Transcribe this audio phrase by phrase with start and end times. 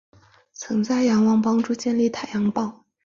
[0.53, 2.87] 曾在仰光帮助建立太阳报。